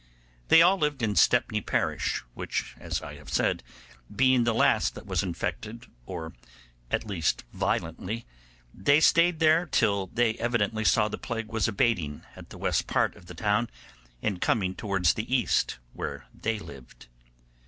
[0.47, 3.61] They all lived in Stepney parish, which, as I have said,
[4.11, 6.33] being the last that was infected, or
[6.89, 8.25] at least violently,
[8.73, 13.15] they stayed there till they evidently saw the plague was abating at the west part
[13.15, 13.69] of the town,
[14.23, 17.05] and coming towards the east, where they lived.